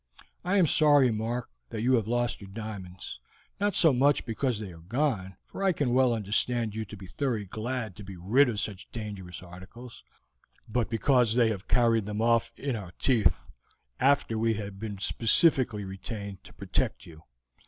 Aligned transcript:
I 0.43 0.57
am 0.57 0.65
sorry, 0.65 1.11
Mark, 1.11 1.51
that 1.69 1.83
you 1.83 1.93
have 1.93 2.07
lost 2.07 2.41
your 2.41 2.49
diamonds; 2.49 3.19
not 3.59 3.75
so 3.75 3.93
much 3.93 4.25
because 4.25 4.57
they 4.57 4.71
are 4.71 4.79
gone, 4.79 5.35
for 5.45 5.61
I 5.63 5.73
can 5.73 5.93
well 5.93 6.11
understand 6.11 6.73
you 6.73 6.85
to 6.85 6.97
be 6.97 7.05
thoroughly 7.05 7.45
glad 7.45 7.95
to 7.97 8.03
be 8.03 8.15
rid 8.17 8.49
of 8.49 8.59
such 8.59 8.89
dangerous 8.89 9.43
articles, 9.43 10.03
but 10.67 10.89
because 10.89 11.35
they 11.35 11.49
have 11.49 11.67
carried 11.67 12.07
them 12.07 12.19
off 12.19 12.51
in 12.57 12.75
our 12.75 12.93
teeth, 12.93 13.45
after 13.99 14.39
we 14.39 14.55
have 14.55 14.79
been 14.79 14.97
specially 14.97 15.83
retained 15.83 16.43
to 16.45 16.53
protect 16.53 17.05
you. 17.05 17.21